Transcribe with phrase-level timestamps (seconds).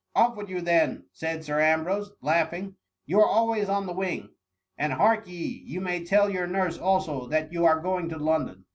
[0.17, 4.29] ""*^ Off with you, then," said Sir Ambrose, laughing," you are always on the wing;
[4.75, 8.65] and harkye, you may tell your nurse also^ that you are going to London.